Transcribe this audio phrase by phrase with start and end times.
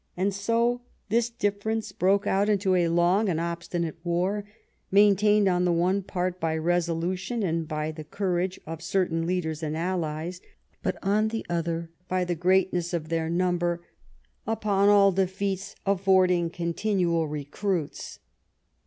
[0.17, 4.43] And so this difference broke out into a long and obstinate war;
[4.89, 9.77] maintained on the one part by resolution, and by the courage of certain leaders and
[9.77, 10.41] allies;
[10.81, 13.85] but on the other, 242 JONATHAN SWIFT by the greatness of their number,
[14.47, 18.17] upon all defeats affording continual recruits.